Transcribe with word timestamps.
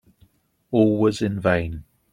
All 0.71 0.97
was 0.97 1.21
in 1.21 1.39
vain. 1.39 1.83